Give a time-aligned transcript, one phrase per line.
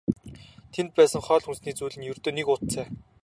[0.73, 2.87] Тэнд байсан хоол хүнсний зүйл нь ердөө л нэг уут цай.